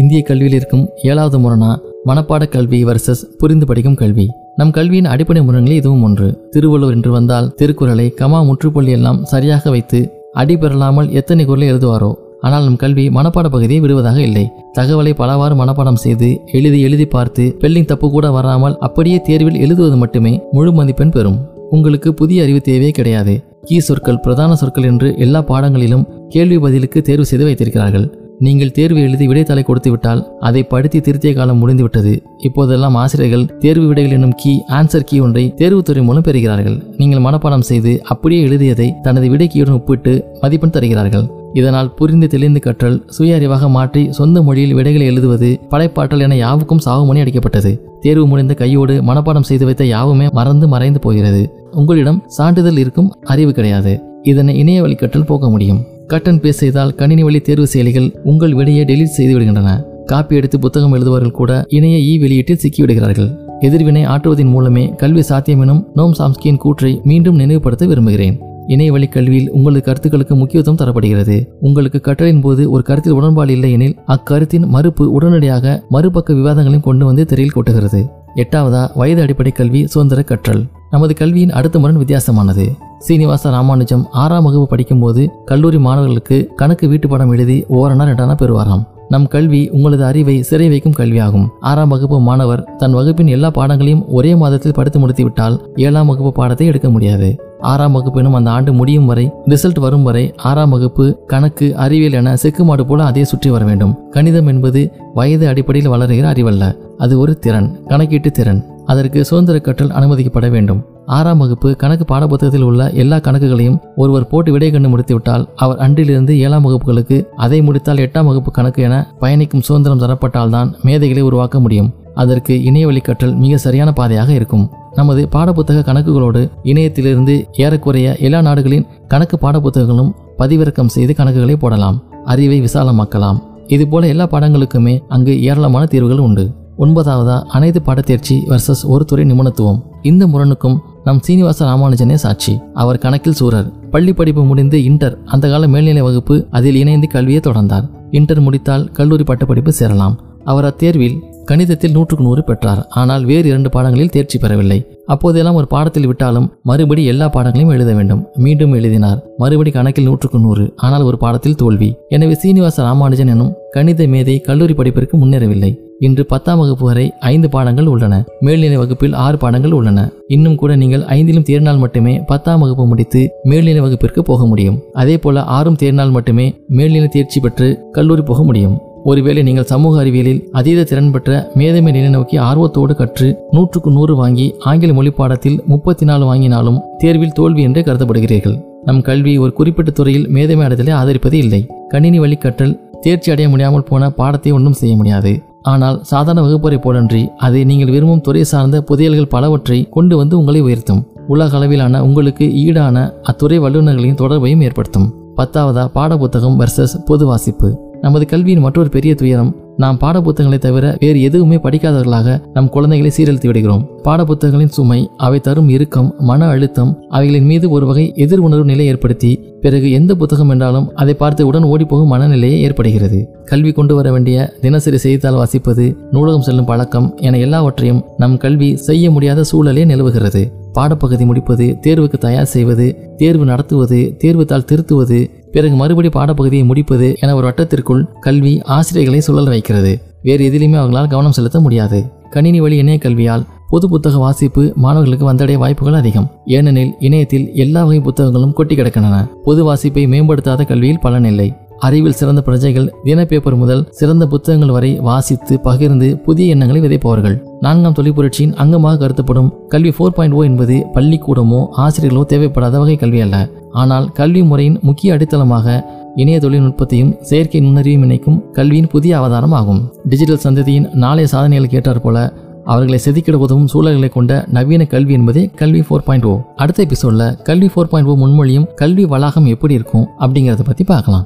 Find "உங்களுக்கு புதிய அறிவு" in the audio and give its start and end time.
21.70-22.60